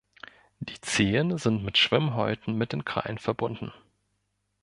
[0.61, 3.71] Die Zehen sind mit Schwimmhäuten mit den Krallen verbunden.